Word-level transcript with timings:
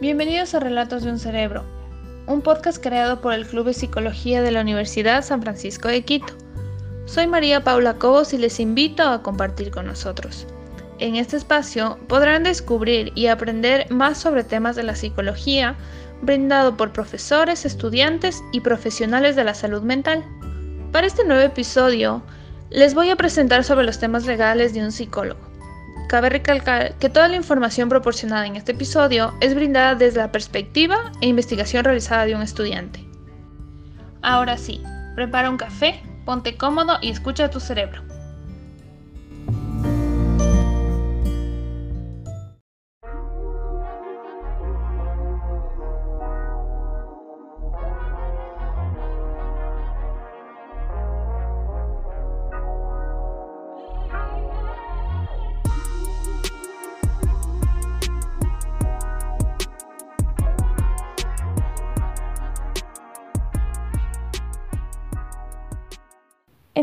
Bienvenidos 0.00 0.54
a 0.54 0.60
Relatos 0.60 1.02
de 1.02 1.10
un 1.10 1.18
Cerebro, 1.18 1.62
un 2.26 2.40
podcast 2.40 2.82
creado 2.82 3.20
por 3.20 3.34
el 3.34 3.46
Club 3.46 3.66
de 3.66 3.74
Psicología 3.74 4.40
de 4.40 4.50
la 4.50 4.62
Universidad 4.62 5.22
San 5.22 5.42
Francisco 5.42 5.88
de 5.88 6.00
Quito. 6.00 6.32
Soy 7.04 7.26
María 7.26 7.64
Paula 7.64 7.98
Cobos 7.98 8.32
y 8.32 8.38
les 8.38 8.60
invito 8.60 9.02
a 9.02 9.22
compartir 9.22 9.70
con 9.70 9.84
nosotros. 9.84 10.46
En 11.00 11.16
este 11.16 11.36
espacio 11.36 11.98
podrán 12.08 12.44
descubrir 12.44 13.12
y 13.14 13.26
aprender 13.26 13.90
más 13.90 14.16
sobre 14.16 14.42
temas 14.42 14.74
de 14.74 14.84
la 14.84 14.96
psicología 14.96 15.76
brindado 16.22 16.78
por 16.78 16.94
profesores, 16.94 17.66
estudiantes 17.66 18.42
y 18.52 18.60
profesionales 18.60 19.36
de 19.36 19.44
la 19.44 19.52
salud 19.52 19.82
mental. 19.82 20.24
Para 20.92 21.08
este 21.08 21.26
nuevo 21.26 21.42
episodio, 21.42 22.22
les 22.70 22.94
voy 22.94 23.10
a 23.10 23.16
presentar 23.16 23.64
sobre 23.64 23.84
los 23.84 23.98
temas 23.98 24.24
legales 24.24 24.72
de 24.72 24.82
un 24.82 24.92
psicólogo. 24.92 25.49
Cabe 26.10 26.28
recalcar 26.28 26.94
que 26.94 27.08
toda 27.08 27.28
la 27.28 27.36
información 27.36 27.88
proporcionada 27.88 28.44
en 28.44 28.56
este 28.56 28.72
episodio 28.72 29.32
es 29.40 29.54
brindada 29.54 29.94
desde 29.94 30.18
la 30.18 30.32
perspectiva 30.32 31.12
e 31.20 31.28
investigación 31.28 31.84
realizada 31.84 32.26
de 32.26 32.34
un 32.34 32.42
estudiante. 32.42 33.06
Ahora 34.20 34.58
sí, 34.58 34.82
prepara 35.14 35.48
un 35.48 35.56
café, 35.56 36.02
ponte 36.26 36.56
cómodo 36.56 36.98
y 37.00 37.10
escucha 37.10 37.48
tu 37.48 37.60
cerebro. 37.60 38.09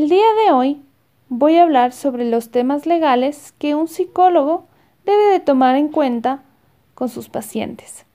El 0.08 0.12
día 0.12 0.46
de 0.46 0.54
hoy 0.54 0.82
voy 1.28 1.58
a 1.58 1.64
hablar 1.64 1.92
sobre 1.92 2.24
los 2.24 2.50
temas 2.50 2.86
legales 2.86 3.54
que 3.58 3.76
un 3.76 3.90
psicólogo 3.90 4.64
debe 5.06 5.26
de 5.32 5.42
tomar 5.42 5.76
en 5.76 5.90
cuenta 5.90 6.44
con 6.96 7.10
sus 7.10 7.28
pacientes. 7.28 8.06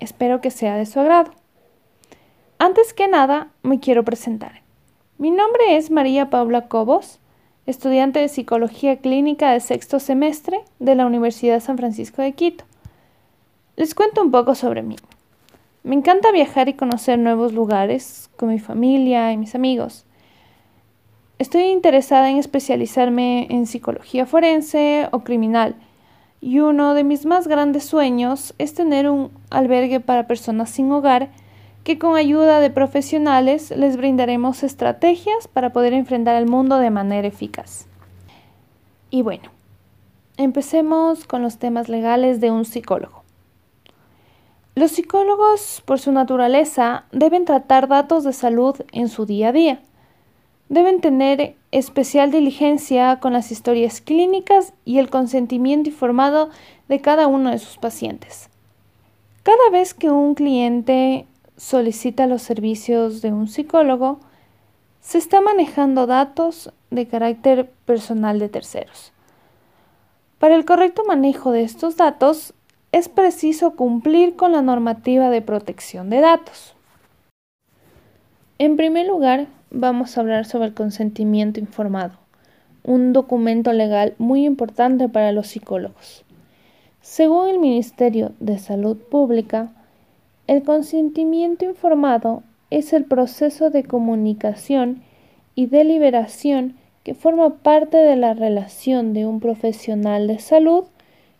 Espero 0.00 0.40
que 0.40 0.50
sea 0.50 0.76
de 0.76 0.86
su 0.86 1.00
agrado. 1.00 1.32
Antes 2.58 2.94
que 2.94 3.08
nada, 3.08 3.48
me 3.62 3.78
quiero 3.78 4.06
presentar. 4.06 4.62
Mi 5.18 5.30
nombre 5.30 5.76
es 5.76 5.90
María 5.90 6.30
Paula 6.30 6.66
Cobos, 6.66 7.20
estudiante 7.66 8.20
de 8.20 8.28
Psicología 8.28 8.96
Clínica 8.96 9.52
de 9.52 9.60
sexto 9.60 10.00
semestre 10.00 10.62
de 10.78 10.94
la 10.94 11.04
Universidad 11.04 11.60
San 11.60 11.76
Francisco 11.76 12.22
de 12.22 12.32
Quito. 12.32 12.64
Les 13.76 13.94
cuento 13.94 14.22
un 14.22 14.30
poco 14.30 14.54
sobre 14.54 14.82
mí. 14.82 14.96
Me 15.82 15.94
encanta 15.94 16.32
viajar 16.32 16.70
y 16.70 16.72
conocer 16.72 17.18
nuevos 17.18 17.52
lugares 17.52 18.30
con 18.38 18.48
mi 18.48 18.58
familia 18.58 19.30
y 19.30 19.36
mis 19.36 19.54
amigos. 19.54 20.06
Estoy 21.38 21.66
interesada 21.66 22.30
en 22.30 22.38
especializarme 22.38 23.46
en 23.48 23.66
psicología 23.66 24.26
forense 24.26 25.08
o 25.12 25.20
criminal 25.20 25.76
y 26.40 26.58
uno 26.58 26.94
de 26.94 27.04
mis 27.04 27.26
más 27.26 27.46
grandes 27.46 27.84
sueños 27.84 28.54
es 28.58 28.74
tener 28.74 29.08
un 29.08 29.30
albergue 29.48 30.00
para 30.00 30.26
personas 30.26 30.68
sin 30.68 30.90
hogar 30.90 31.30
que 31.84 31.96
con 31.96 32.16
ayuda 32.16 32.58
de 32.58 32.70
profesionales 32.70 33.70
les 33.70 33.96
brindaremos 33.96 34.64
estrategias 34.64 35.46
para 35.46 35.72
poder 35.72 35.92
enfrentar 35.92 36.34
el 36.34 36.48
mundo 36.48 36.78
de 36.78 36.90
manera 36.90 37.28
eficaz. 37.28 37.86
Y 39.10 39.22
bueno, 39.22 39.50
empecemos 40.38 41.24
con 41.24 41.42
los 41.42 41.58
temas 41.58 41.88
legales 41.88 42.40
de 42.40 42.50
un 42.50 42.64
psicólogo. 42.64 43.22
Los 44.74 44.90
psicólogos, 44.90 45.84
por 45.84 46.00
su 46.00 46.10
naturaleza, 46.10 47.04
deben 47.12 47.44
tratar 47.44 47.86
datos 47.86 48.24
de 48.24 48.32
salud 48.32 48.74
en 48.90 49.08
su 49.08 49.24
día 49.24 49.50
a 49.50 49.52
día 49.52 49.80
deben 50.68 51.00
tener 51.00 51.56
especial 51.70 52.30
diligencia 52.30 53.20
con 53.20 53.32
las 53.32 53.50
historias 53.50 54.00
clínicas 54.00 54.72
y 54.84 54.98
el 54.98 55.10
consentimiento 55.10 55.90
informado 55.90 56.50
de 56.88 57.00
cada 57.00 57.26
uno 57.26 57.50
de 57.50 57.58
sus 57.58 57.78
pacientes. 57.78 58.48
Cada 59.42 59.70
vez 59.70 59.94
que 59.94 60.10
un 60.10 60.34
cliente 60.34 61.26
solicita 61.56 62.26
los 62.26 62.42
servicios 62.42 63.22
de 63.22 63.32
un 63.32 63.48
psicólogo, 63.48 64.20
se 65.00 65.18
está 65.18 65.40
manejando 65.40 66.06
datos 66.06 66.72
de 66.90 67.06
carácter 67.06 67.70
personal 67.86 68.38
de 68.38 68.48
terceros. 68.48 69.12
Para 70.38 70.54
el 70.54 70.64
correcto 70.64 71.02
manejo 71.06 71.50
de 71.50 71.62
estos 71.62 71.96
datos, 71.96 72.54
es 72.92 73.08
preciso 73.08 73.74
cumplir 73.74 74.36
con 74.36 74.52
la 74.52 74.62
normativa 74.62 75.30
de 75.30 75.42
protección 75.42 76.10
de 76.10 76.20
datos. 76.20 76.74
En 78.58 78.76
primer 78.76 79.06
lugar, 79.06 79.46
vamos 79.70 80.16
a 80.16 80.20
hablar 80.20 80.46
sobre 80.46 80.66
el 80.66 80.74
consentimiento 80.74 81.60
informado, 81.60 82.12
un 82.84 83.12
documento 83.12 83.72
legal 83.72 84.14
muy 84.18 84.44
importante 84.44 85.08
para 85.08 85.32
los 85.32 85.48
psicólogos. 85.48 86.24
Según 87.00 87.48
el 87.48 87.58
Ministerio 87.58 88.32
de 88.40 88.58
Salud 88.58 88.96
Pública, 88.96 89.70
el 90.46 90.62
consentimiento 90.62 91.64
informado 91.64 92.42
es 92.70 92.92
el 92.92 93.04
proceso 93.04 93.70
de 93.70 93.84
comunicación 93.84 95.02
y 95.54 95.66
deliberación 95.66 96.76
que 97.02 97.14
forma 97.14 97.56
parte 97.56 97.96
de 97.96 98.16
la 98.16 98.34
relación 98.34 99.12
de 99.12 99.26
un 99.26 99.40
profesional 99.40 100.26
de 100.26 100.38
salud 100.38 100.84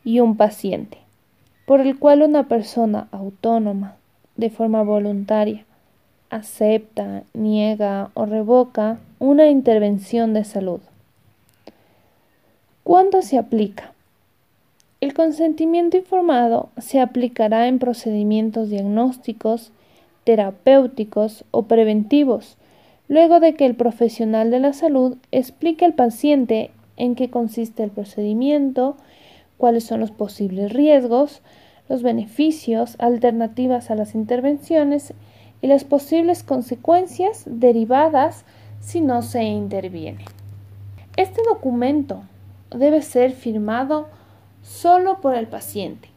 y 0.04 0.20
un 0.20 0.36
paciente, 0.36 0.98
por 1.66 1.80
el 1.80 1.98
cual 1.98 2.22
una 2.22 2.48
persona 2.48 3.08
autónoma, 3.12 3.96
de 4.36 4.50
forma 4.50 4.82
voluntaria, 4.82 5.64
acepta, 6.30 7.24
niega 7.34 8.10
o 8.14 8.26
revoca 8.26 8.98
una 9.18 9.48
intervención 9.48 10.34
de 10.34 10.44
salud. 10.44 10.80
¿Cuándo 12.84 13.22
se 13.22 13.38
aplica? 13.38 13.92
El 15.00 15.14
consentimiento 15.14 15.96
informado 15.96 16.70
se 16.78 17.00
aplicará 17.00 17.68
en 17.68 17.78
procedimientos 17.78 18.68
diagnósticos, 18.68 19.70
terapéuticos 20.24 21.44
o 21.50 21.62
preventivos, 21.62 22.56
luego 23.06 23.40
de 23.40 23.54
que 23.54 23.64
el 23.64 23.74
profesional 23.74 24.50
de 24.50 24.60
la 24.60 24.72
salud 24.72 25.16
explique 25.30 25.84
al 25.84 25.94
paciente 25.94 26.70
en 26.96 27.14
qué 27.14 27.30
consiste 27.30 27.84
el 27.84 27.90
procedimiento, 27.90 28.96
cuáles 29.56 29.84
son 29.84 30.00
los 30.00 30.10
posibles 30.10 30.72
riesgos, 30.72 31.42
los 31.88 32.02
beneficios, 32.02 32.96
alternativas 32.98 33.90
a 33.90 33.94
las 33.94 34.14
intervenciones 34.14 35.14
y 35.60 35.66
las 35.66 35.84
posibles 35.84 36.42
consecuencias 36.42 37.42
derivadas 37.46 38.44
si 38.80 39.00
no 39.00 39.22
se 39.22 39.42
interviene. 39.44 40.24
Este 41.16 41.42
documento 41.42 42.22
debe 42.70 43.02
ser 43.02 43.32
firmado 43.32 44.08
solo 44.62 45.20
por 45.20 45.34
el 45.34 45.48
paciente, 45.48 46.08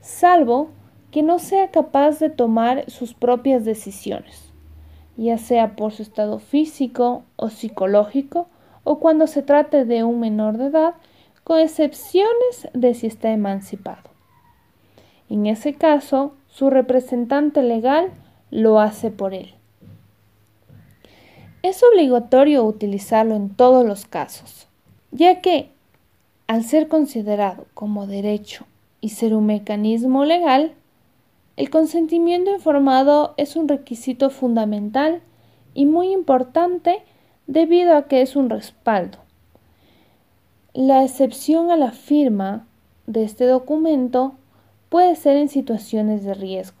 salvo 0.00 0.70
que 1.10 1.22
no 1.22 1.38
sea 1.38 1.70
capaz 1.70 2.18
de 2.18 2.30
tomar 2.30 2.90
sus 2.90 3.14
propias 3.14 3.64
decisiones, 3.64 4.52
ya 5.16 5.38
sea 5.38 5.76
por 5.76 5.92
su 5.92 6.02
estado 6.02 6.38
físico 6.38 7.22
o 7.36 7.50
psicológico 7.50 8.48
o 8.84 8.98
cuando 8.98 9.26
se 9.26 9.42
trate 9.42 9.84
de 9.84 10.04
un 10.04 10.20
menor 10.20 10.56
de 10.58 10.66
edad, 10.66 10.94
con 11.44 11.60
excepciones 11.60 12.68
de 12.74 12.94
si 12.94 13.06
está 13.06 13.30
emancipado. 13.30 14.10
En 15.30 15.46
ese 15.46 15.74
caso, 15.74 16.34
su 16.48 16.70
representante 16.70 17.62
legal 17.62 18.10
lo 18.50 18.80
hace 18.80 19.10
por 19.10 19.34
él. 19.34 19.54
Es 21.62 21.82
obligatorio 21.82 22.64
utilizarlo 22.64 23.34
en 23.34 23.50
todos 23.50 23.84
los 23.84 24.06
casos, 24.06 24.68
ya 25.10 25.40
que, 25.40 25.70
al 26.46 26.64
ser 26.64 26.88
considerado 26.88 27.66
como 27.74 28.06
derecho 28.06 28.64
y 29.00 29.10
ser 29.10 29.34
un 29.34 29.46
mecanismo 29.46 30.24
legal, 30.24 30.74
el 31.56 31.70
consentimiento 31.70 32.52
informado 32.52 33.34
es 33.36 33.56
un 33.56 33.66
requisito 33.66 34.30
fundamental 34.30 35.20
y 35.74 35.86
muy 35.86 36.12
importante 36.12 37.02
debido 37.48 37.96
a 37.96 38.06
que 38.06 38.22
es 38.22 38.36
un 38.36 38.48
respaldo. 38.48 39.18
La 40.72 41.04
excepción 41.04 41.72
a 41.72 41.76
la 41.76 41.90
firma 41.90 42.66
de 43.06 43.24
este 43.24 43.46
documento 43.46 44.34
puede 44.88 45.16
ser 45.16 45.36
en 45.36 45.48
situaciones 45.48 46.22
de 46.22 46.34
riesgo 46.34 46.77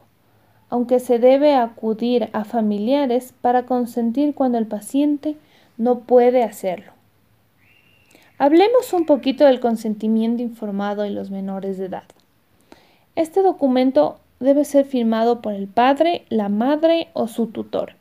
aunque 0.70 1.00
se 1.00 1.18
debe 1.18 1.54
acudir 1.54 2.28
a 2.32 2.44
familiares 2.44 3.34
para 3.40 3.64
consentir 3.64 4.34
cuando 4.34 4.58
el 4.58 4.66
paciente 4.66 5.36
no 5.76 6.00
puede 6.00 6.42
hacerlo. 6.42 6.92
Hablemos 8.38 8.92
un 8.92 9.06
poquito 9.06 9.44
del 9.44 9.60
consentimiento 9.60 10.42
informado 10.42 11.04
en 11.04 11.14
los 11.14 11.30
menores 11.30 11.78
de 11.78 11.86
edad. 11.86 12.04
Este 13.16 13.42
documento 13.42 14.18
debe 14.38 14.64
ser 14.64 14.84
firmado 14.84 15.40
por 15.40 15.54
el 15.54 15.66
padre, 15.66 16.24
la 16.28 16.48
madre 16.48 17.08
o 17.14 17.26
su 17.26 17.48
tutor. 17.48 17.94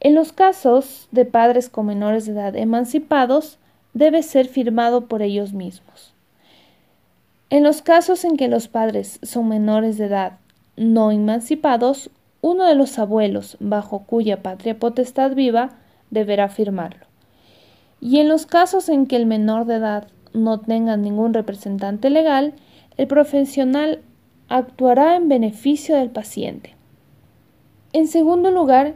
En 0.00 0.14
los 0.14 0.32
casos 0.32 1.08
de 1.12 1.24
padres 1.24 1.68
con 1.68 1.86
menores 1.86 2.26
de 2.26 2.32
edad 2.32 2.56
emancipados, 2.56 3.58
debe 3.94 4.22
ser 4.22 4.48
firmado 4.48 5.06
por 5.06 5.22
ellos 5.22 5.52
mismos. 5.52 6.14
En 7.50 7.62
los 7.62 7.82
casos 7.82 8.24
en 8.24 8.36
que 8.36 8.48
los 8.48 8.68
padres 8.68 9.18
son 9.22 9.48
menores 9.48 9.98
de 9.98 10.06
edad 10.06 10.32
no 10.78 11.10
emancipados, 11.10 12.10
uno 12.40 12.64
de 12.64 12.74
los 12.74 12.98
abuelos 12.98 13.56
bajo 13.60 14.04
cuya 14.04 14.42
patria 14.42 14.78
potestad 14.78 15.34
viva 15.34 15.70
deberá 16.10 16.48
firmarlo. 16.48 17.06
Y 18.00 18.20
en 18.20 18.28
los 18.28 18.46
casos 18.46 18.88
en 18.88 19.06
que 19.06 19.16
el 19.16 19.26
menor 19.26 19.66
de 19.66 19.74
edad 19.74 20.08
no 20.32 20.60
tenga 20.60 20.96
ningún 20.96 21.34
representante 21.34 22.10
legal, 22.10 22.54
el 22.96 23.06
profesional 23.06 24.02
actuará 24.48 25.16
en 25.16 25.28
beneficio 25.28 25.96
del 25.96 26.10
paciente. 26.10 26.74
En 27.92 28.06
segundo 28.06 28.50
lugar, 28.50 28.94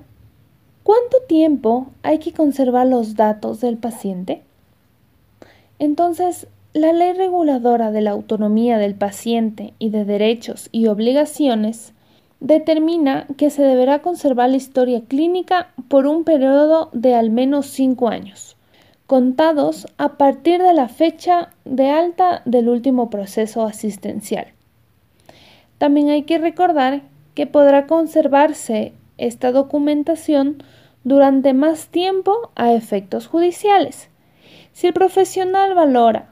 ¿cuánto 0.82 1.18
tiempo 1.26 1.88
hay 2.02 2.18
que 2.18 2.32
conservar 2.32 2.86
los 2.86 3.16
datos 3.16 3.60
del 3.60 3.76
paciente? 3.76 4.42
Entonces, 5.78 6.46
la 6.74 6.94
ley 6.94 7.12
reguladora 7.12 7.90
de 7.90 8.00
la 8.00 8.12
autonomía 8.12 8.78
del 8.78 8.94
paciente 8.94 9.74
y 9.78 9.90
de 9.90 10.06
derechos 10.06 10.70
y 10.72 10.86
obligaciones 10.86 11.92
determina 12.40 13.26
que 13.36 13.50
se 13.50 13.62
deberá 13.62 14.00
conservar 14.00 14.48
la 14.48 14.56
historia 14.56 15.02
clínica 15.06 15.68
por 15.88 16.06
un 16.06 16.24
periodo 16.24 16.88
de 16.92 17.14
al 17.14 17.30
menos 17.30 17.66
cinco 17.66 18.08
años, 18.08 18.56
contados 19.06 19.86
a 19.98 20.16
partir 20.16 20.62
de 20.62 20.72
la 20.72 20.88
fecha 20.88 21.50
de 21.66 21.90
alta 21.90 22.40
del 22.46 22.70
último 22.70 23.10
proceso 23.10 23.64
asistencial. 23.64 24.46
También 25.76 26.08
hay 26.08 26.22
que 26.22 26.38
recordar 26.38 27.02
que 27.34 27.46
podrá 27.46 27.86
conservarse 27.86 28.94
esta 29.18 29.52
documentación 29.52 30.62
durante 31.04 31.52
más 31.52 31.88
tiempo 31.88 32.50
a 32.54 32.72
efectos 32.72 33.26
judiciales. 33.26 34.08
Si 34.72 34.86
el 34.86 34.94
profesional 34.94 35.74
valora 35.74 36.31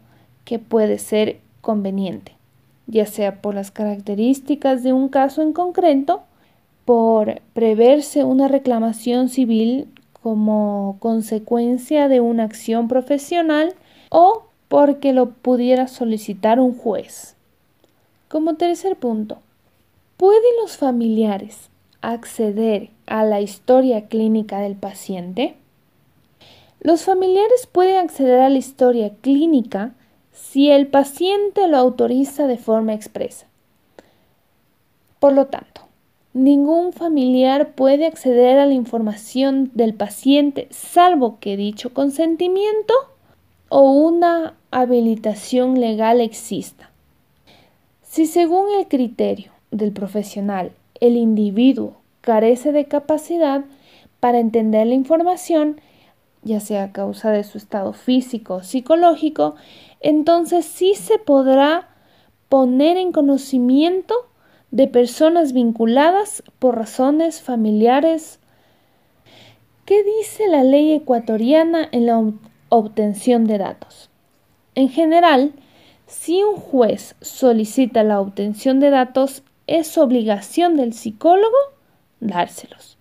que 0.50 0.58
puede 0.58 0.98
ser 0.98 1.38
conveniente, 1.60 2.32
ya 2.88 3.06
sea 3.06 3.40
por 3.40 3.54
las 3.54 3.70
características 3.70 4.82
de 4.82 4.92
un 4.92 5.08
caso 5.08 5.42
en 5.42 5.52
concreto, 5.52 6.22
por 6.84 7.40
preverse 7.52 8.24
una 8.24 8.48
reclamación 8.48 9.28
civil 9.28 9.86
como 10.24 10.96
consecuencia 10.98 12.08
de 12.08 12.18
una 12.18 12.42
acción 12.42 12.88
profesional 12.88 13.74
o 14.10 14.42
porque 14.66 15.12
lo 15.12 15.30
pudiera 15.30 15.86
solicitar 15.86 16.58
un 16.58 16.76
juez. 16.76 17.36
Como 18.28 18.54
tercer 18.54 18.96
punto, 18.96 19.38
¿pueden 20.16 20.42
los 20.60 20.76
familiares 20.76 21.70
acceder 22.02 22.90
a 23.06 23.22
la 23.22 23.40
historia 23.40 24.08
clínica 24.08 24.58
del 24.58 24.74
paciente? 24.74 25.54
Los 26.80 27.04
familiares 27.04 27.68
pueden 27.70 27.98
acceder 27.98 28.40
a 28.40 28.48
la 28.48 28.58
historia 28.58 29.12
clínica 29.20 29.94
si 30.40 30.70
el 30.70 30.88
paciente 30.88 31.68
lo 31.68 31.76
autoriza 31.76 32.46
de 32.46 32.56
forma 32.56 32.94
expresa. 32.94 33.46
Por 35.20 35.32
lo 35.32 35.46
tanto, 35.46 35.82
ningún 36.32 36.92
familiar 36.92 37.74
puede 37.74 38.06
acceder 38.06 38.58
a 38.58 38.66
la 38.66 38.74
información 38.74 39.70
del 39.74 39.94
paciente 39.94 40.66
salvo 40.70 41.38
que 41.40 41.56
dicho 41.56 41.92
consentimiento 41.92 42.94
o 43.68 43.92
una 43.92 44.54
habilitación 44.70 45.78
legal 45.78 46.20
exista. 46.20 46.90
Si 48.02 48.26
según 48.26 48.66
el 48.78 48.88
criterio 48.88 49.52
del 49.70 49.92
profesional 49.92 50.72
el 51.00 51.16
individuo 51.16 51.96
carece 52.22 52.72
de 52.72 52.86
capacidad 52.86 53.64
para 54.18 54.40
entender 54.40 54.86
la 54.86 54.94
información, 54.94 55.80
ya 56.42 56.60
sea 56.60 56.84
a 56.84 56.92
causa 56.92 57.30
de 57.30 57.44
su 57.44 57.58
estado 57.58 57.92
físico 57.92 58.54
o 58.54 58.62
psicológico, 58.62 59.54
entonces 60.00 60.64
sí 60.64 60.94
se 60.94 61.18
podrá 61.18 61.88
poner 62.48 62.96
en 62.96 63.12
conocimiento 63.12 64.14
de 64.70 64.86
personas 64.86 65.52
vinculadas 65.52 66.42
por 66.58 66.76
razones 66.76 67.42
familiares. 67.42 68.38
¿Qué 69.84 70.02
dice 70.02 70.48
la 70.48 70.62
ley 70.62 70.92
ecuatoriana 70.92 71.88
en 71.92 72.06
la 72.06 72.22
obtención 72.68 73.46
de 73.46 73.58
datos? 73.58 74.10
En 74.74 74.88
general, 74.88 75.52
si 76.06 76.42
un 76.42 76.56
juez 76.56 77.16
solicita 77.20 78.02
la 78.02 78.20
obtención 78.20 78.80
de 78.80 78.90
datos, 78.90 79.42
es 79.66 79.96
obligación 79.98 80.76
del 80.76 80.92
psicólogo 80.92 81.56
dárselos. 82.20 82.98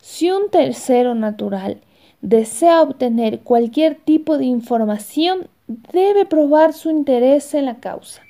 Si 0.00 0.30
un 0.30 0.50
tercero 0.50 1.14
natural 1.14 1.80
desea 2.20 2.82
obtener 2.82 3.40
cualquier 3.40 3.94
tipo 3.94 4.36
de 4.36 4.44
información, 4.44 5.48
debe 5.92 6.24
probar 6.26 6.72
su 6.72 6.90
interés 6.90 7.54
en 7.54 7.66
la 7.66 7.76
causa. 7.76 8.22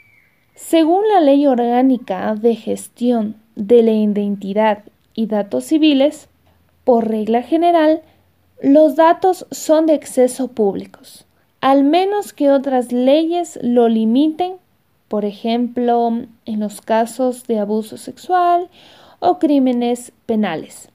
Según 0.55 1.09
la 1.09 1.21
Ley 1.21 1.47
Orgánica 1.47 2.35
de 2.35 2.55
Gestión 2.55 3.37
de 3.57 3.83
la 3.83 3.93
Identidad 3.93 4.85
y 5.15 5.27
Datos 5.27 5.65
Civiles, 5.65 6.29
por 6.85 7.09
regla 7.09 7.43
general, 7.43 8.03
los 8.63 8.95
datos 8.95 9.47
son 9.51 9.87
de 9.87 9.95
acceso 9.95 10.49
públicos, 10.49 11.25
al 11.63 11.83
menos 11.83 12.35
que 12.35 12.51
otras 12.51 12.93
leyes 12.93 13.59
lo 13.63 13.89
limiten, 13.89 14.57
por 15.09 15.25
ejemplo, 15.25 16.11
en 16.45 16.61
los 16.61 16.83
casos 16.83 17.47
de 17.47 17.59
abuso 17.59 17.97
sexual 17.97 18.69
o 19.19 19.39
crímenes 19.39 20.13
penales. 20.27 20.91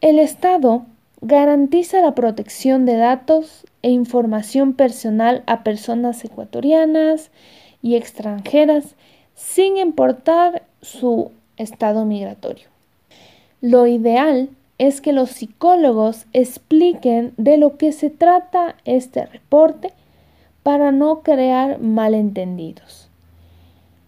El 0.00 0.20
Estado 0.20 0.86
garantiza 1.20 2.00
la 2.00 2.14
protección 2.14 2.86
de 2.86 2.96
datos 2.96 3.66
e 3.82 3.90
información 3.90 4.72
personal 4.72 5.42
a 5.46 5.62
personas 5.62 6.24
ecuatorianas 6.24 7.30
y 7.82 7.96
extranjeras 7.96 8.94
sin 9.34 9.76
importar 9.76 10.62
su 10.80 11.30
estado 11.56 12.04
migratorio. 12.04 12.68
Lo 13.60 13.86
ideal 13.86 14.48
es 14.78 15.00
que 15.00 15.12
los 15.12 15.30
psicólogos 15.30 16.26
expliquen 16.32 17.34
de 17.36 17.56
lo 17.56 17.76
que 17.76 17.92
se 17.92 18.10
trata 18.10 18.76
este 18.84 19.26
reporte 19.26 19.92
para 20.62 20.92
no 20.92 21.22
crear 21.22 21.80
malentendidos. 21.80 23.08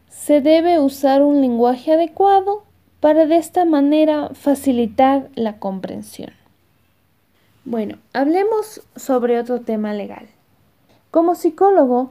Se 0.08 0.40
debe 0.40 0.80
usar 0.80 1.22
un 1.22 1.40
lenguaje 1.40 1.92
adecuado 1.92 2.62
para 3.00 3.26
de 3.26 3.36
esta 3.36 3.64
manera 3.64 4.30
facilitar 4.32 5.28
la 5.34 5.58
comprensión. 5.58 6.30
Bueno, 7.66 7.96
hablemos 8.12 8.82
sobre 8.94 9.40
otro 9.40 9.62
tema 9.62 9.94
legal. 9.94 10.28
Como 11.10 11.34
psicólogo, 11.34 12.10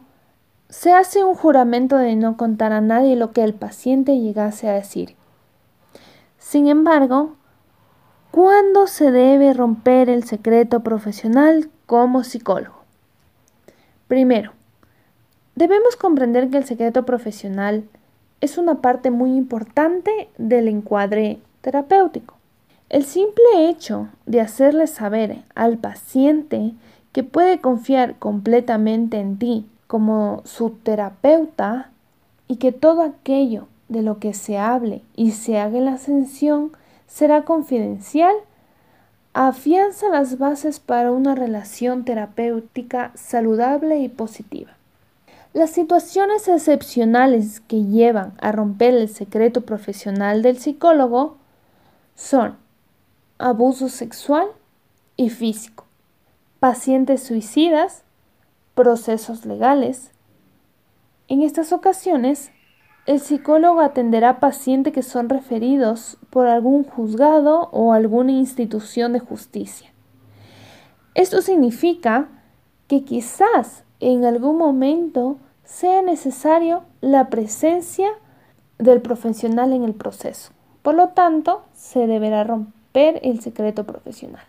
se 0.69 0.93
hace 0.93 1.23
un 1.23 1.35
juramento 1.35 1.97
de 1.97 2.15
no 2.15 2.37
contar 2.37 2.73
a 2.73 2.81
nadie 2.81 3.15
lo 3.15 3.33
que 3.33 3.43
el 3.43 3.53
paciente 3.53 4.19
llegase 4.19 4.67
a 4.67 4.73
decir. 4.73 5.15
Sin 6.39 6.67
embargo, 6.67 7.35
¿cuándo 8.31 8.87
se 8.87 9.11
debe 9.11 9.53
romper 9.53 10.09
el 10.09 10.23
secreto 10.23 10.79
profesional 10.79 11.69
como 11.85 12.23
psicólogo? 12.23 12.81
Primero, 14.07 14.53
debemos 15.53 15.95
comprender 15.95 16.49
que 16.49 16.57
el 16.57 16.65
secreto 16.65 17.05
profesional 17.05 17.87
es 18.41 18.57
una 18.57 18.81
parte 18.81 19.11
muy 19.11 19.35
importante 19.35 20.29
del 20.39 20.67
encuadre 20.67 21.39
terapéutico. 21.61 22.37
El 22.93 23.05
simple 23.05 23.69
hecho 23.69 24.09
de 24.27 24.39
hacerle 24.39 24.85
saber 24.85 25.39
al 25.55 25.79
paciente 25.79 26.73
que 27.11 27.23
puede 27.23 27.59
confiar 27.59 28.19
completamente 28.19 29.17
en 29.19 29.39
ti 29.39 29.65
como 29.87 30.43
su 30.45 30.69
terapeuta 30.69 31.89
y 32.47 32.57
que 32.57 32.71
todo 32.71 33.01
aquello 33.01 33.65
de 33.89 34.03
lo 34.03 34.19
que 34.19 34.35
se 34.35 34.59
hable 34.59 35.01
y 35.15 35.31
se 35.31 35.57
haga 35.57 35.79
la 35.79 35.93
ascensión 35.93 36.71
será 37.07 37.45
confidencial, 37.45 38.35
afianza 39.33 40.09
las 40.09 40.37
bases 40.37 40.79
para 40.79 41.11
una 41.11 41.33
relación 41.33 42.05
terapéutica 42.05 43.11
saludable 43.15 43.97
y 44.01 44.07
positiva. 44.07 44.69
Las 45.53 45.71
situaciones 45.71 46.47
excepcionales 46.47 47.59
que 47.59 47.85
llevan 47.85 48.33
a 48.39 48.51
romper 48.51 48.93
el 48.93 49.09
secreto 49.09 49.61
profesional 49.61 50.43
del 50.43 50.59
psicólogo 50.59 51.37
son 52.15 52.61
abuso 53.43 53.89
sexual 53.89 54.47
y 55.17 55.29
físico, 55.29 55.83
pacientes 56.61 57.23
suicidas, 57.23 58.05
procesos 58.73 59.45
legales. 59.45 60.11
En 61.27 61.41
estas 61.41 61.73
ocasiones, 61.73 62.53
el 63.05 63.19
psicólogo 63.19 63.81
atenderá 63.81 64.29
a 64.29 64.39
pacientes 64.39 64.93
que 64.93 65.03
son 65.03 65.27
referidos 65.27 66.17
por 66.29 66.47
algún 66.47 66.85
juzgado 66.85 67.67
o 67.73 67.91
alguna 67.91 68.31
institución 68.31 69.11
de 69.11 69.19
justicia. 69.19 69.91
Esto 71.13 71.41
significa 71.41 72.29
que 72.87 73.03
quizás 73.03 73.83
en 73.99 74.23
algún 74.23 74.57
momento 74.57 75.35
sea 75.65 76.01
necesario 76.01 76.83
la 77.01 77.29
presencia 77.29 78.07
del 78.77 79.01
profesional 79.01 79.73
en 79.73 79.83
el 79.83 79.95
proceso. 79.95 80.53
Por 80.81 80.95
lo 80.95 81.09
tanto, 81.09 81.65
se 81.73 82.07
deberá 82.07 82.45
romper 82.45 82.82
el 82.93 83.41
secreto 83.41 83.85
profesional. 83.85 84.43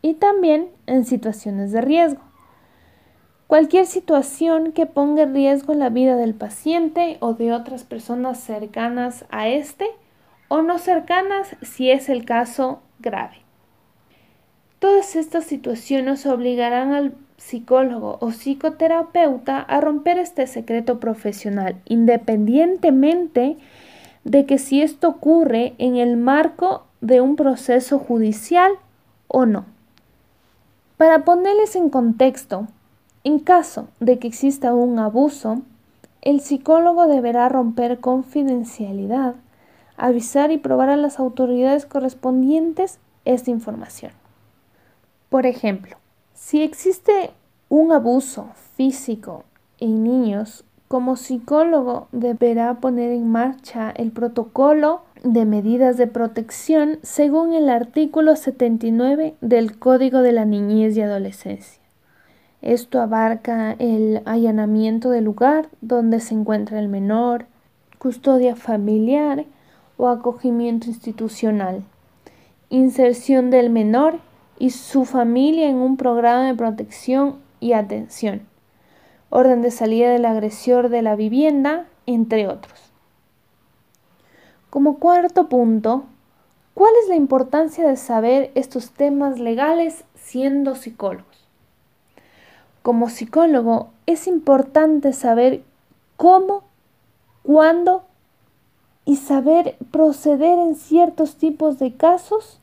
Y 0.00 0.14
también 0.14 0.68
en 0.86 1.04
situaciones 1.04 1.72
de 1.72 1.80
riesgo. 1.80 2.20
cualquier 3.46 3.84
situación 3.84 4.72
que 4.72 4.86
ponga 4.86 5.24
en 5.24 5.34
riesgo 5.34 5.74
la 5.74 5.90
vida 5.90 6.16
del 6.16 6.32
paciente 6.32 7.18
o 7.20 7.34
de 7.34 7.52
otras 7.52 7.84
personas 7.84 8.40
cercanas 8.40 9.26
a 9.30 9.48
este 9.48 9.86
o 10.48 10.62
no 10.62 10.78
cercanas 10.78 11.54
si 11.60 11.90
es 11.90 12.08
el 12.08 12.24
caso 12.24 12.80
grave. 12.98 13.36
Todas 14.78 15.16
estas 15.16 15.44
situaciones 15.44 16.24
obligarán 16.24 16.94
al 16.94 17.14
psicólogo 17.36 18.16
o 18.20 18.30
psicoterapeuta 18.30 19.58
a 19.60 19.80
romper 19.82 20.18
este 20.18 20.46
secreto 20.46 20.98
profesional, 20.98 21.76
independientemente 21.84 23.58
de 24.24 24.46
que 24.46 24.58
si 24.58 24.80
esto 24.80 25.08
ocurre 25.08 25.74
en 25.78 25.96
el 25.96 26.16
marco 26.16 26.86
de 27.02 27.20
un 27.20 27.36
proceso 27.36 27.98
judicial 27.98 28.72
o 29.28 29.44
no. 29.44 29.66
Para 30.96 31.24
ponerles 31.24 31.76
en 31.76 31.90
contexto, 31.90 32.68
en 33.24 33.40
caso 33.40 33.88
de 34.00 34.18
que 34.18 34.28
exista 34.28 34.72
un 34.72 34.98
abuso, 34.98 35.62
el 36.22 36.40
psicólogo 36.40 37.08
deberá 37.08 37.48
romper 37.48 37.98
confidencialidad, 37.98 39.34
avisar 39.96 40.52
y 40.52 40.58
probar 40.58 40.88
a 40.88 40.96
las 40.96 41.18
autoridades 41.18 41.86
correspondientes 41.86 43.00
esta 43.24 43.50
información. 43.50 44.12
Por 45.28 45.44
ejemplo, 45.46 45.96
si 46.34 46.62
existe 46.62 47.32
un 47.68 47.90
abuso 47.90 48.50
físico 48.76 49.44
en 49.80 50.04
niños, 50.04 50.64
como 50.86 51.16
psicólogo 51.16 52.06
deberá 52.12 52.74
poner 52.74 53.10
en 53.10 53.28
marcha 53.28 53.90
el 53.90 54.12
protocolo 54.12 55.02
de 55.24 55.44
medidas 55.44 55.96
de 55.96 56.06
protección 56.06 56.98
según 57.02 57.52
el 57.52 57.68
artículo 57.68 58.34
79 58.34 59.34
del 59.40 59.78
Código 59.78 60.20
de 60.20 60.32
la 60.32 60.44
Niñez 60.44 60.96
y 60.96 61.00
Adolescencia. 61.00 61.80
Esto 62.60 63.00
abarca 63.00 63.72
el 63.78 64.22
allanamiento 64.24 65.10
del 65.10 65.24
lugar 65.24 65.68
donde 65.80 66.20
se 66.20 66.34
encuentra 66.34 66.78
el 66.78 66.88
menor, 66.88 67.46
custodia 67.98 68.56
familiar 68.56 69.44
o 69.96 70.08
acogimiento 70.08 70.88
institucional, 70.88 71.82
inserción 72.68 73.50
del 73.50 73.70
menor 73.70 74.18
y 74.58 74.70
su 74.70 75.04
familia 75.04 75.68
en 75.68 75.76
un 75.76 75.96
programa 75.96 76.46
de 76.46 76.54
protección 76.54 77.36
y 77.60 77.72
atención, 77.72 78.42
orden 79.30 79.62
de 79.62 79.70
salida 79.70 80.10
del 80.10 80.24
agresor 80.24 80.88
de 80.88 81.02
la 81.02 81.16
vivienda, 81.16 81.86
entre 82.06 82.48
otros. 82.48 82.91
Como 84.72 84.98
cuarto 84.98 85.50
punto, 85.50 86.04
¿cuál 86.72 86.94
es 87.02 87.08
la 87.10 87.14
importancia 87.14 87.86
de 87.86 87.98
saber 87.98 88.50
estos 88.54 88.92
temas 88.92 89.38
legales 89.38 90.04
siendo 90.14 90.76
psicólogo? 90.76 91.26
Como 92.80 93.10
psicólogo 93.10 93.90
es 94.06 94.26
importante 94.26 95.12
saber 95.12 95.62
cómo, 96.16 96.64
cuándo 97.42 98.04
y 99.04 99.16
saber 99.16 99.76
proceder 99.90 100.58
en 100.58 100.74
ciertos 100.74 101.36
tipos 101.36 101.78
de 101.78 101.94
casos 101.94 102.58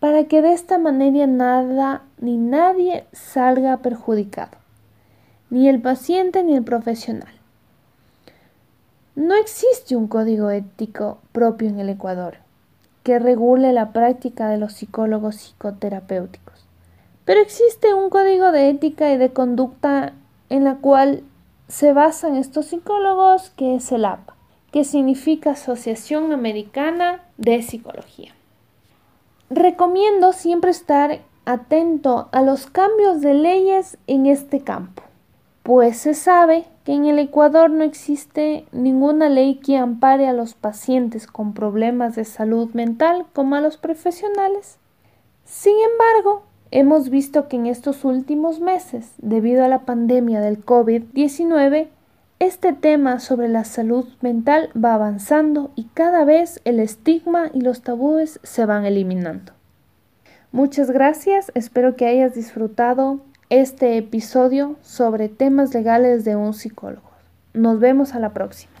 para 0.00 0.24
que 0.24 0.42
de 0.42 0.52
esta 0.52 0.76
manera 0.76 1.26
nada 1.26 2.02
ni 2.18 2.36
nadie 2.36 3.06
salga 3.12 3.78
perjudicado, 3.78 4.58
ni 5.48 5.70
el 5.70 5.80
paciente 5.80 6.44
ni 6.44 6.54
el 6.54 6.64
profesional. 6.64 7.32
No 9.16 9.34
existe 9.36 9.94
un 9.94 10.08
código 10.08 10.50
ético 10.50 11.18
propio 11.32 11.68
en 11.68 11.78
el 11.78 11.88
Ecuador 11.88 12.38
que 13.04 13.18
regule 13.18 13.72
la 13.72 13.92
práctica 13.92 14.48
de 14.48 14.58
los 14.58 14.72
psicólogos 14.72 15.36
psicoterapéuticos. 15.36 16.66
Pero 17.24 17.40
existe 17.40 17.94
un 17.94 18.10
código 18.10 18.50
de 18.50 18.70
ética 18.70 19.12
y 19.12 19.18
de 19.18 19.32
conducta 19.32 20.14
en 20.48 20.64
la 20.64 20.76
cual 20.76 21.22
se 21.68 21.92
basan 21.92 22.34
estos 22.36 22.66
psicólogos, 22.66 23.50
que 23.50 23.76
es 23.76 23.92
el 23.92 24.04
APA, 24.04 24.34
que 24.72 24.84
significa 24.84 25.52
Asociación 25.52 26.32
Americana 26.32 27.22
de 27.36 27.62
Psicología. 27.62 28.34
Recomiendo 29.48 30.32
siempre 30.32 30.70
estar 30.70 31.20
atento 31.44 32.28
a 32.32 32.42
los 32.42 32.66
cambios 32.66 33.20
de 33.20 33.34
leyes 33.34 33.98
en 34.06 34.26
este 34.26 34.60
campo, 34.60 35.02
pues 35.62 35.98
se 35.98 36.14
sabe 36.14 36.64
que 36.84 36.92
en 36.92 37.06
el 37.06 37.18
Ecuador 37.18 37.70
no 37.70 37.82
existe 37.82 38.66
ninguna 38.72 39.28
ley 39.28 39.56
que 39.56 39.76
ampare 39.76 40.26
a 40.28 40.32
los 40.32 40.54
pacientes 40.54 41.26
con 41.26 41.54
problemas 41.54 42.14
de 42.14 42.24
salud 42.24 42.70
mental 42.74 43.26
como 43.32 43.56
a 43.56 43.60
los 43.60 43.76
profesionales. 43.78 44.78
Sin 45.44 45.74
embargo, 45.90 46.42
Hemos 46.76 47.08
visto 47.08 47.46
que 47.46 47.54
en 47.54 47.66
estos 47.66 48.04
últimos 48.04 48.58
meses, 48.58 49.12
debido 49.18 49.64
a 49.64 49.68
la 49.68 49.82
pandemia 49.82 50.40
del 50.40 50.66
COVID-19, 50.66 51.86
este 52.40 52.72
tema 52.72 53.20
sobre 53.20 53.48
la 53.48 53.62
salud 53.62 54.08
mental 54.22 54.70
va 54.76 54.94
avanzando 54.94 55.70
y 55.76 55.84
cada 55.94 56.24
vez 56.24 56.60
el 56.64 56.80
estigma 56.80 57.48
y 57.54 57.60
los 57.60 57.82
tabúes 57.82 58.40
se 58.42 58.66
van 58.66 58.86
eliminando. 58.86 59.52
Muchas 60.50 60.90
gracias, 60.90 61.52
espero 61.54 61.94
que 61.94 62.06
hayas 62.06 62.34
disfrutado 62.34 63.20
este 63.50 63.98
episodio 63.98 64.76
sobre 64.82 65.28
temas 65.28 65.74
legales 65.74 66.24
de 66.24 66.36
un 66.36 66.54
psicólogo. 66.54 67.10
Nos 67.52 67.78
vemos 67.78 68.14
a 68.14 68.18
la 68.18 68.32
próxima. 68.32 68.72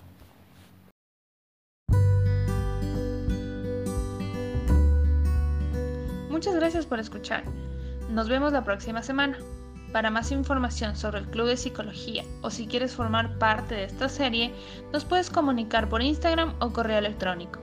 Muchas 6.30 6.56
gracias 6.56 6.86
por 6.86 6.98
escuchar. 6.98 7.44
Nos 8.10 8.28
vemos 8.28 8.52
la 8.52 8.64
próxima 8.64 9.02
semana. 9.02 9.38
Para 9.92 10.10
más 10.10 10.32
información 10.32 10.96
sobre 10.96 11.20
el 11.20 11.26
Club 11.26 11.46
de 11.46 11.56
Psicología 11.56 12.24
o 12.42 12.50
si 12.50 12.66
quieres 12.66 12.94
formar 12.94 13.38
parte 13.38 13.76
de 13.76 13.84
esta 13.84 14.08
serie, 14.08 14.52
nos 14.92 15.04
puedes 15.04 15.30
comunicar 15.30 15.88
por 15.88 16.02
Instagram 16.02 16.54
o 16.58 16.72
correo 16.72 16.98
electrónico. 16.98 17.60